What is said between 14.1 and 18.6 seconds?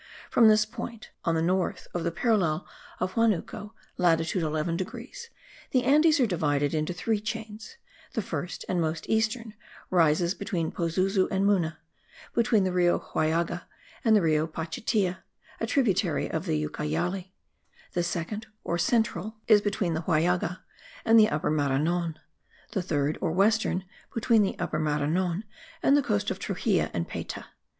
the Rio Pachitea, a tributary of the Ucayali; the second,